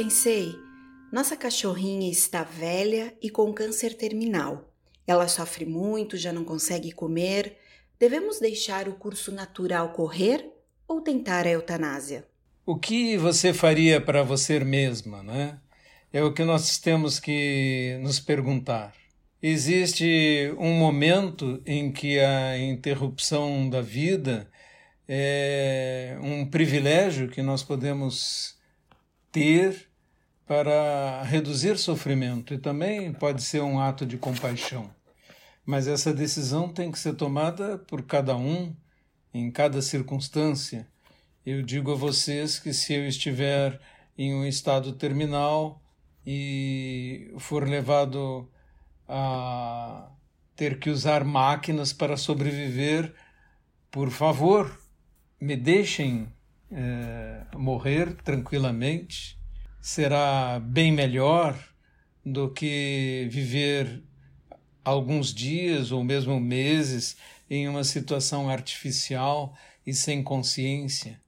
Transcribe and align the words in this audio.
Sensei, 0.00 0.58
nossa 1.12 1.36
cachorrinha 1.36 2.10
está 2.10 2.42
velha 2.42 3.14
e 3.20 3.28
com 3.28 3.52
câncer 3.52 3.92
terminal. 3.92 4.72
Ela 5.06 5.28
sofre 5.28 5.66
muito, 5.66 6.16
já 6.16 6.32
não 6.32 6.42
consegue 6.42 6.90
comer. 6.90 7.58
Devemos 7.98 8.40
deixar 8.40 8.88
o 8.88 8.94
curso 8.94 9.30
natural 9.30 9.92
correr 9.92 10.50
ou 10.88 11.02
tentar 11.02 11.44
a 11.44 11.50
eutanásia? 11.50 12.26
O 12.64 12.78
que 12.78 13.18
você 13.18 13.52
faria 13.52 14.00
para 14.00 14.22
você 14.22 14.58
mesma, 14.60 15.22
né? 15.22 15.58
É 16.10 16.24
o 16.24 16.32
que 16.32 16.44
nós 16.44 16.78
temos 16.78 17.20
que 17.20 17.98
nos 18.00 18.18
perguntar. 18.18 18.94
Existe 19.42 20.50
um 20.58 20.72
momento 20.78 21.60
em 21.66 21.92
que 21.92 22.18
a 22.18 22.56
interrupção 22.56 23.68
da 23.68 23.82
vida 23.82 24.50
é 25.06 26.16
um 26.22 26.46
privilégio 26.46 27.28
que 27.28 27.42
nós 27.42 27.62
podemos 27.62 28.58
ter 29.30 29.89
para 30.50 31.22
reduzir 31.22 31.78
sofrimento 31.78 32.52
e 32.52 32.58
também 32.58 33.12
pode 33.12 33.40
ser 33.40 33.62
um 33.62 33.78
ato 33.78 34.04
de 34.04 34.18
compaixão. 34.18 34.90
Mas 35.64 35.86
essa 35.86 36.12
decisão 36.12 36.68
tem 36.68 36.90
que 36.90 36.98
ser 36.98 37.14
tomada 37.14 37.78
por 37.78 38.02
cada 38.02 38.36
um, 38.36 38.74
em 39.32 39.48
cada 39.48 39.80
circunstância. 39.80 40.88
Eu 41.46 41.62
digo 41.62 41.92
a 41.92 41.94
vocês 41.94 42.58
que 42.58 42.72
se 42.72 42.92
eu 42.92 43.06
estiver 43.06 43.80
em 44.18 44.34
um 44.34 44.44
estado 44.44 44.92
terminal 44.94 45.80
e 46.26 47.32
for 47.38 47.62
levado 47.62 48.50
a 49.08 50.10
ter 50.56 50.80
que 50.80 50.90
usar 50.90 51.22
máquinas 51.24 51.92
para 51.92 52.16
sobreviver, 52.16 53.14
por 53.88 54.10
favor, 54.10 54.68
me 55.40 55.54
deixem 55.54 56.26
é, 56.72 57.46
morrer 57.54 58.14
tranquilamente. 58.24 59.39
Será 59.80 60.60
bem 60.60 60.92
melhor 60.92 61.58
do 62.24 62.50
que 62.50 63.26
viver 63.30 64.02
alguns 64.84 65.32
dias 65.32 65.90
ou 65.90 66.04
mesmo 66.04 66.38
meses 66.38 67.16
em 67.48 67.66
uma 67.66 67.82
situação 67.82 68.50
artificial 68.50 69.54
e 69.86 69.94
sem 69.94 70.22
consciência. 70.22 71.18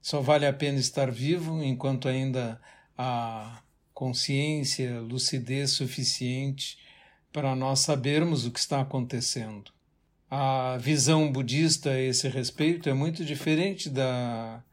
Só 0.00 0.22
vale 0.22 0.46
a 0.46 0.52
pena 0.54 0.78
estar 0.78 1.10
vivo 1.10 1.62
enquanto 1.62 2.08
ainda 2.08 2.58
há 2.96 3.62
consciência, 3.92 5.00
lucidez 5.00 5.72
suficiente 5.72 6.78
para 7.30 7.54
nós 7.54 7.80
sabermos 7.80 8.46
o 8.46 8.50
que 8.50 8.58
está 8.58 8.80
acontecendo. 8.80 9.70
A 10.30 10.78
visão 10.78 11.30
budista 11.30 11.90
a 11.90 12.00
esse 12.00 12.26
respeito 12.26 12.88
é 12.88 12.94
muito 12.94 13.22
diferente 13.22 13.90
da, 13.90 14.64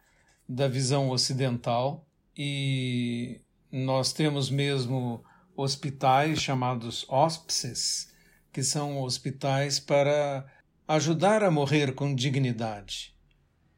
da 0.48 0.70
visão 0.70 1.10
ocidental 1.10 2.06
e 2.38 3.40
nós 3.72 4.14
temos 4.14 4.50
mesmo 4.50 5.24
hospitais 5.56 6.42
chamados 6.42 7.06
hospices, 7.10 8.14
que 8.52 8.64
são 8.64 9.02
hospitais 9.02 9.80
para 9.80 10.46
ajudar 10.88 11.44
a 11.44 11.52
morrer 11.52 11.94
com 11.94 12.14
dignidade 12.14 13.16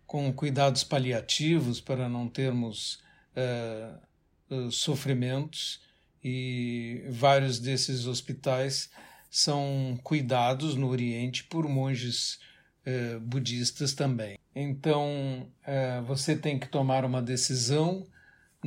com 0.07 0.31
cuidados 0.31 0.85
paliativos 0.85 1.81
para 1.81 2.07
não 2.07 2.29
termos 2.29 3.03
uh, 3.35 4.55
uh, 4.55 4.71
sofrimentos 4.71 5.81
e 6.23 7.03
vários 7.09 7.59
desses 7.59 8.07
hospitais 8.07 8.89
são 9.29 9.99
cuidados 10.01 10.75
no 10.75 10.87
Oriente 10.87 11.43
por 11.43 11.67
monges 11.67 12.39
uh, 12.85 13.19
budistas 13.19 13.93
também. 13.93 14.39
Então 14.55 15.51
você 16.07 16.35
tem 16.35 16.57
que 16.57 16.67
tomar 16.67 17.05
uma 17.05 17.21
decisão 17.21 18.07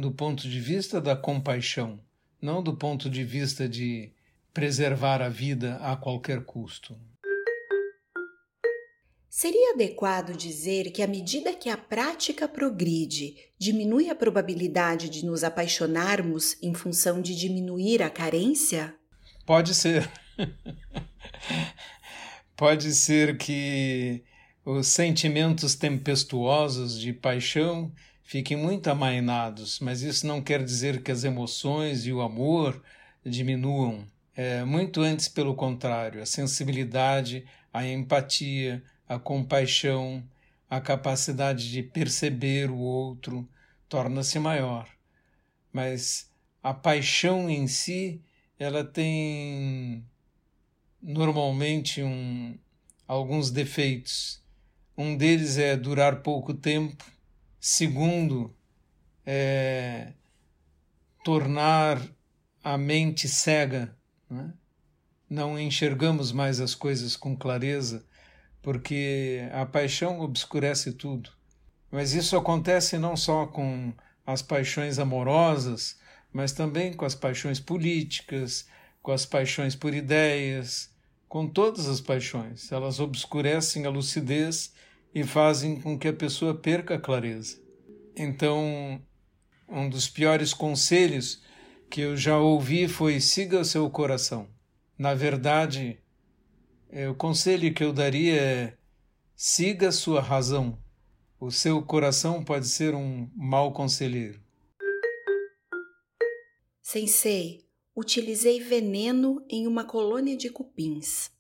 do 0.01 0.11
ponto 0.11 0.49
de 0.49 0.59
vista 0.59 1.01
da 1.01 1.15
compaixão, 1.15 2.01
não 2.41 2.63
do 2.63 2.75
ponto 2.75 3.11
de 3.11 3.23
vista 3.23 3.69
de 3.69 4.13
preservar 4.53 5.23
a 5.23 5.29
vida 5.29 5.77
a 5.77 5.97
qualquer 5.97 6.45
custo. 6.45 6.97
Seria 9.29 9.75
adequado 9.75 10.37
dizer 10.37 10.91
que, 10.91 11.03
à 11.03 11.07
medida 11.07 11.55
que 11.55 11.69
a 11.69 11.77
prática 11.77 12.49
progride, 12.49 13.37
diminui 13.57 14.11
a 14.11 14.15
probabilidade 14.15 15.09
de 15.09 15.25
nos 15.25 15.45
apaixonarmos 15.45 16.57
em 16.61 16.75
função 16.75 17.23
de 17.23 17.37
diminuir 17.37 18.03
a 18.03 18.11
carência? 18.11 18.93
Pode 19.47 19.73
ser. 19.73 20.11
Pode 22.57 22.93
ser 22.93 23.39
que 23.39 24.25
os 24.65 24.89
sentimentos 24.89 25.77
tempestuosos 25.77 26.99
de 26.99 27.13
paixão 27.13 27.93
fiquem 28.31 28.57
muito 28.57 28.89
amainados, 28.89 29.81
mas 29.81 30.03
isso 30.03 30.25
não 30.25 30.41
quer 30.41 30.63
dizer 30.63 31.03
que 31.03 31.11
as 31.11 31.25
emoções 31.25 32.07
e 32.07 32.13
o 32.13 32.21
amor 32.21 32.81
diminuam. 33.27 34.07
É, 34.37 34.63
muito 34.63 35.01
antes, 35.01 35.27
pelo 35.27 35.53
contrário, 35.53 36.23
a 36.23 36.27
sensibilidade, 36.27 37.45
a 37.73 37.85
empatia, 37.85 38.85
a 39.09 39.19
compaixão, 39.19 40.23
a 40.69 40.81
capacidade 40.81 41.73
de 41.73 41.83
perceber 41.83 42.71
o 42.71 42.79
outro 42.79 43.49
torna-se 43.89 44.39
maior. 44.39 44.89
Mas 45.73 46.31
a 46.63 46.73
paixão 46.73 47.51
em 47.51 47.67
si, 47.67 48.23
ela 48.57 48.85
tem 48.85 50.05
normalmente 51.03 52.01
um, 52.01 52.57
alguns 53.09 53.51
defeitos. 53.51 54.41
Um 54.97 55.17
deles 55.17 55.59
é 55.59 55.77
durar 55.77 56.23
pouco 56.23 56.55
tempo. 56.55 57.05
Segundo, 57.61 58.55
é 59.25 60.15
tornar 61.23 62.01
a 62.65 62.79
mente 62.79 63.29
cega. 63.29 63.95
Né? 64.29 64.53
Não 65.29 65.59
enxergamos 65.59 66.33
mais 66.33 66.61
as 66.61 66.75
coisas 66.75 67.15
com 67.15 67.37
clareza 67.37 68.05
porque 68.63 69.49
a 69.53 69.65
paixão 69.65 70.21
obscurece 70.21 70.93
tudo. 70.93 71.31
Mas 71.91 72.13
isso 72.13 72.37
acontece 72.37 72.99
não 72.99 73.17
só 73.17 73.47
com 73.47 73.93
as 74.27 74.43
paixões 74.43 74.99
amorosas, 74.99 75.99
mas 76.33 76.53
também 76.53 76.93
com 76.93 77.05
as 77.05 77.15
paixões 77.15 77.59
políticas, 77.59 78.67
com 79.03 79.13
as 79.13 79.27
paixões 79.27 79.75
por 79.75 79.95
ideias, 79.95 80.91
com 81.29 81.49
todas 81.49 81.89
as 81.89 82.01
paixões. 82.01 82.71
Elas 82.71 83.01
obscurecem 83.01 83.87
a 83.87 83.91
lucidez 83.91 84.73
e 85.15 85.25
fazem 85.25 85.81
com 85.81 85.99
que 85.99 86.09
a 86.09 86.13
pessoa 86.13 86.55
perca 86.55 86.95
a 86.95 87.01
clareza. 87.01 87.61
Então, 88.17 89.01
um 89.69 89.89
dos 89.89 90.09
piores 90.09 90.53
conselhos 90.53 91.43
que 91.89 92.01
eu 92.01 92.17
já 92.17 92.39
ouvi 92.39 92.89
foi: 92.89 93.21
siga 93.21 93.61
o 93.61 93.65
seu 93.65 93.89
coração. 93.91 94.49
Na 94.97 95.15
verdade, 95.15 95.99
é, 96.89 97.09
o 97.09 97.15
conselho 97.15 97.73
que 97.73 97.83
eu 97.83 97.93
daria 97.93 98.41
é: 98.41 98.79
siga 99.35 99.93
sua 99.93 100.21
razão. 100.21 100.79
O 101.39 101.51
seu 101.51 101.83
coração 101.83 102.45
pode 102.45 102.69
ser 102.69 102.95
um 102.95 103.31
mau 103.35 103.73
conselheiro. 103.73 104.41
Sensei, 106.83 107.65
utilizei 107.97 108.61
veneno 108.61 109.43
em 109.49 109.67
uma 109.67 109.85
colônia 109.85 110.37
de 110.37 110.51
cupins. 110.51 111.31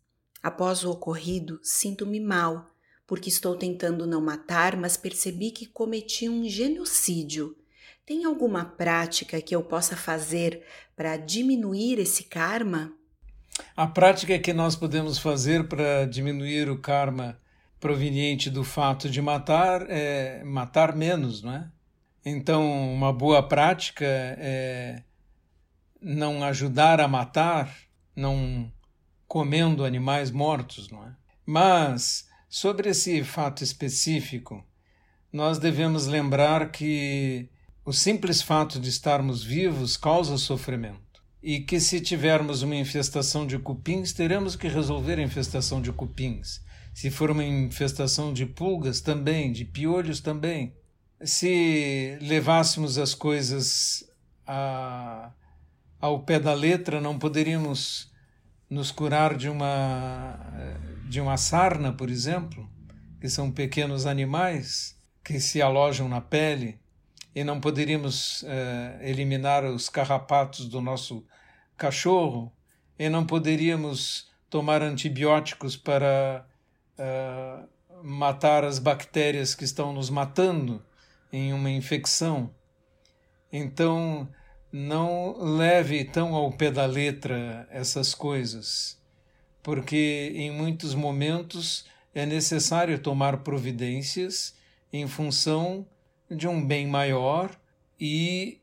Após 0.42 0.84
o 0.84 0.90
ocorrido, 0.90 1.60
sinto-me 1.62 2.18
mal, 2.18 2.69
porque 3.10 3.28
estou 3.28 3.56
tentando 3.56 4.06
não 4.06 4.20
matar, 4.20 4.76
mas 4.76 4.96
percebi 4.96 5.50
que 5.50 5.66
cometi 5.66 6.28
um 6.28 6.48
genocídio. 6.48 7.56
Tem 8.06 8.24
alguma 8.24 8.64
prática 8.64 9.42
que 9.42 9.52
eu 9.52 9.64
possa 9.64 9.96
fazer 9.96 10.62
para 10.94 11.16
diminuir 11.16 11.98
esse 11.98 12.22
karma? 12.22 12.92
A 13.76 13.88
prática 13.88 14.38
que 14.38 14.52
nós 14.52 14.76
podemos 14.76 15.18
fazer 15.18 15.66
para 15.66 16.06
diminuir 16.06 16.70
o 16.70 16.78
karma 16.78 17.36
proveniente 17.80 18.48
do 18.48 18.62
fato 18.62 19.10
de 19.10 19.20
matar 19.20 19.90
é 19.90 20.44
matar 20.44 20.94
menos, 20.94 21.42
não 21.42 21.52
é? 21.52 21.68
Então, 22.24 22.92
uma 22.92 23.12
boa 23.12 23.42
prática 23.42 24.06
é 24.06 25.02
não 26.00 26.44
ajudar 26.44 27.00
a 27.00 27.08
matar, 27.08 27.76
não 28.14 28.72
comendo 29.26 29.84
animais 29.84 30.30
mortos, 30.30 30.88
não 30.88 31.04
é? 31.04 31.12
Mas, 31.44 32.29
sobre 32.50 32.90
esse 32.90 33.22
fato 33.22 33.62
específico, 33.62 34.66
nós 35.32 35.60
devemos 35.60 36.08
lembrar 36.08 36.72
que 36.72 37.48
o 37.84 37.92
simples 37.92 38.42
fato 38.42 38.80
de 38.80 38.88
estarmos 38.88 39.44
vivos 39.44 39.96
causa 39.96 40.36
sofrimento 40.36 41.22
e 41.40 41.60
que 41.60 41.78
se 41.78 42.00
tivermos 42.00 42.62
uma 42.62 42.74
infestação 42.74 43.46
de 43.46 43.56
cupins, 43.56 44.12
teremos 44.12 44.56
que 44.56 44.66
resolver 44.66 45.20
a 45.20 45.22
infestação 45.22 45.80
de 45.80 45.92
cupins. 45.92 46.60
Se 46.92 47.08
for 47.08 47.30
uma 47.30 47.44
infestação 47.44 48.32
de 48.32 48.44
pulgas, 48.44 49.00
também, 49.00 49.52
de 49.52 49.64
piolhos, 49.64 50.20
também. 50.20 50.74
Se 51.22 52.18
levássemos 52.20 52.98
as 52.98 53.14
coisas 53.14 54.04
a, 54.44 55.30
ao 56.00 56.24
pé 56.24 56.40
da 56.40 56.52
letra, 56.52 57.00
não 57.00 57.16
poderíamos 57.16 58.10
nos 58.68 58.90
curar 58.90 59.36
de 59.36 59.48
uma, 59.48 60.38
de 61.10 61.20
uma 61.20 61.36
sarna, 61.36 61.92
por 61.92 62.08
exemplo, 62.08 62.70
que 63.20 63.28
são 63.28 63.50
pequenos 63.50 64.06
animais 64.06 64.96
que 65.24 65.40
se 65.40 65.60
alojam 65.60 66.08
na 66.08 66.20
pele. 66.20 66.78
e 67.34 67.42
não 67.44 67.60
poderíamos 67.60 68.42
uh, 68.42 69.02
eliminar 69.02 69.64
os 69.64 69.88
carrapatos 69.88 70.68
do 70.68 70.80
nosso 70.80 71.24
cachorro 71.76 72.52
e 72.98 73.08
não 73.08 73.24
poderíamos 73.26 74.30
tomar 74.48 74.82
antibióticos 74.82 75.76
para 75.76 76.46
uh, 76.98 77.68
matar 78.04 78.64
as 78.64 78.78
bactérias 78.78 79.54
que 79.54 79.64
estão 79.64 79.92
nos 79.92 80.10
matando 80.10 80.84
em 81.32 81.52
uma 81.52 81.70
infecção. 81.70 82.54
Então, 83.52 84.28
não 84.72 85.36
leve 85.56 86.04
tão 86.04 86.34
ao 86.34 86.52
pé 86.52 86.70
da 86.70 86.86
letra 86.86 87.66
essas 87.70 88.14
coisas, 88.14 88.99
porque 89.62 90.32
em 90.34 90.50
muitos 90.50 90.94
momentos 90.94 91.84
é 92.14 92.26
necessário 92.26 92.98
tomar 92.98 93.38
providências 93.38 94.54
em 94.92 95.06
função 95.06 95.86
de 96.30 96.48
um 96.48 96.64
bem 96.64 96.86
maior 96.86 97.58
e 97.98 98.60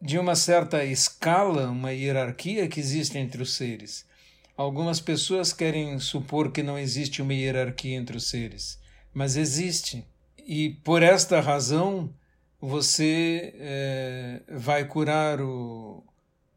de 0.00 0.18
uma 0.18 0.36
certa 0.36 0.84
escala, 0.84 1.70
uma 1.70 1.92
hierarquia 1.92 2.68
que 2.68 2.78
existe 2.78 3.16
entre 3.16 3.42
os 3.42 3.54
seres. 3.54 4.06
Algumas 4.56 5.00
pessoas 5.00 5.52
querem 5.52 5.98
supor 5.98 6.52
que 6.52 6.62
não 6.62 6.78
existe 6.78 7.22
uma 7.22 7.34
hierarquia 7.34 7.96
entre 7.96 8.16
os 8.16 8.28
seres, 8.28 8.78
mas 9.12 9.36
existe. 9.36 10.04
E 10.46 10.70
por 10.84 11.02
esta 11.02 11.40
razão 11.40 12.14
você 12.60 13.54
é, 13.56 14.42
vai 14.48 14.84
curar 14.86 15.40
o, 15.40 16.04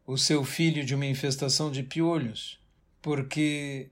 o 0.06 0.16
seu 0.16 0.44
filho 0.44 0.84
de 0.84 0.94
uma 0.94 1.06
infestação 1.06 1.70
de 1.70 1.82
piolhos, 1.82 2.60
porque 3.08 3.88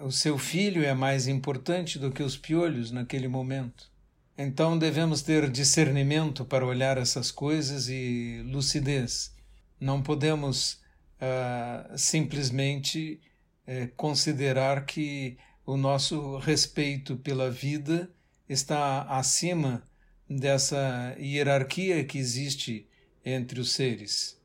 o 0.00 0.12
seu 0.12 0.38
filho 0.38 0.84
é 0.84 0.94
mais 0.94 1.26
importante 1.26 1.98
do 1.98 2.12
que 2.12 2.22
os 2.22 2.36
piolhos 2.36 2.92
naquele 2.92 3.26
momento. 3.26 3.90
Então 4.38 4.78
devemos 4.78 5.20
ter 5.20 5.50
discernimento 5.50 6.44
para 6.44 6.64
olhar 6.64 6.96
essas 6.96 7.32
coisas 7.32 7.88
e 7.88 8.40
lucidez. 8.46 9.34
Não 9.80 10.00
podemos 10.00 10.74
uh, 11.20 11.98
simplesmente 11.98 13.20
uh, 13.66 13.92
considerar 13.96 14.86
que 14.86 15.36
o 15.66 15.76
nosso 15.76 16.38
respeito 16.38 17.16
pela 17.16 17.50
vida 17.50 18.08
está 18.48 19.02
acima 19.08 19.82
dessa 20.30 21.16
hierarquia 21.18 22.04
que 22.04 22.16
existe 22.16 22.86
entre 23.24 23.60
os 23.60 23.72
seres 23.72 24.40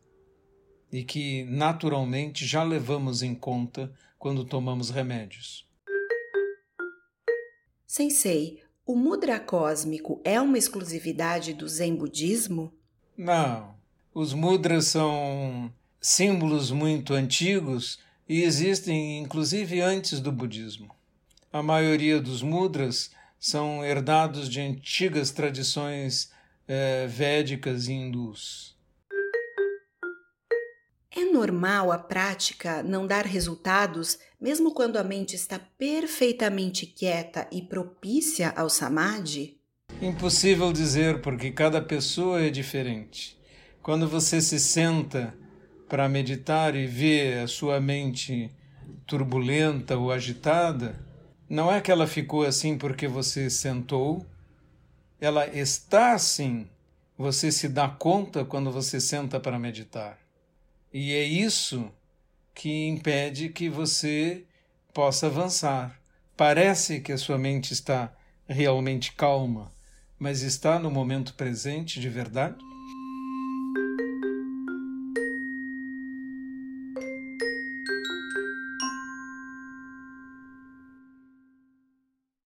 e 0.91 1.03
que 1.03 1.43
naturalmente 1.43 2.47
já 2.47 2.63
levamos 2.63 3.21
em 3.21 3.35
conta 3.35 3.93
quando 4.17 4.45
tomamos 4.45 4.89
remédios. 4.89 5.67
Sensei, 7.85 8.61
o 8.85 8.95
mudra 8.95 9.39
cósmico 9.39 10.21
é 10.23 10.39
uma 10.39 10.57
exclusividade 10.57 11.53
do 11.53 11.67
Zen 11.67 11.95
budismo? 11.95 12.73
Não. 13.17 13.75
Os 14.13 14.33
mudras 14.33 14.87
são 14.87 15.73
símbolos 15.99 16.71
muito 16.71 17.13
antigos 17.13 17.99
e 18.29 18.43
existem 18.43 19.19
inclusive 19.19 19.81
antes 19.81 20.19
do 20.19 20.31
budismo. 20.31 20.95
A 21.51 21.63
maioria 21.63 22.21
dos 22.21 22.41
mudras 22.41 23.11
são 23.39 23.83
herdados 23.83 24.47
de 24.47 24.61
antigas 24.61 25.31
tradições 25.31 26.31
eh, 26.67 27.07
védicas 27.07 27.87
e 27.87 27.93
hindus. 27.93 28.76
É 31.15 31.23
normal 31.25 31.91
a 31.91 31.97
prática 31.97 32.83
não 32.83 33.07
dar 33.07 33.25
resultados 33.25 34.19
mesmo 34.39 34.73
quando 34.73 34.97
a 34.97 35.03
mente 35.03 35.35
está 35.35 35.57
perfeitamente 35.57 36.85
quieta 36.85 37.47
e 37.51 37.61
propícia 37.61 38.53
ao 38.55 38.69
samadhi? 38.69 39.57
Impossível 40.01 40.71
dizer, 40.71 41.21
porque 41.21 41.51
cada 41.51 41.81
pessoa 41.81 42.41
é 42.41 42.49
diferente. 42.49 43.37
Quando 43.81 44.07
você 44.07 44.41
se 44.41 44.59
senta 44.59 45.33
para 45.89 46.09
meditar 46.09 46.75
e 46.75 46.85
vê 46.85 47.39
a 47.43 47.47
sua 47.47 47.79
mente 47.79 48.51
turbulenta 49.07 49.97
ou 49.97 50.11
agitada, 50.11 50.99
não 51.49 51.71
é 51.71 51.79
que 51.79 51.89
ela 51.89 52.05
ficou 52.05 52.43
assim 52.43 52.77
porque 52.77 53.07
você 53.07 53.49
sentou, 53.49 54.25
ela 55.19 55.47
está 55.47 56.13
assim. 56.13 56.67
Você 57.17 57.51
se 57.51 57.67
dá 57.67 57.87
conta 57.87 58.45
quando 58.45 58.71
você 58.71 58.99
senta 58.99 59.39
para 59.39 59.57
meditar. 59.57 60.26
E 60.93 61.13
é 61.13 61.23
isso 61.23 61.91
que 62.55 62.87
impede 62.87 63.49
que 63.49 63.69
você 63.69 64.43
possa 64.93 65.27
avançar. 65.27 65.99
Parece 66.35 66.99
que 67.01 67.11
a 67.11 67.17
sua 67.17 67.37
mente 67.37 67.73
está 67.73 68.11
realmente 68.47 69.11
calma, 69.11 69.71
mas 70.17 70.41
está 70.41 70.79
no 70.79 70.89
momento 70.89 71.33
presente 71.33 71.99
de 71.99 72.09
verdade? 72.09 72.57